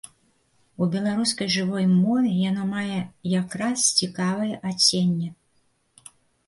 [0.85, 2.99] У беларускай жывой мове яно мае
[3.41, 5.29] якраз цікавае адценне.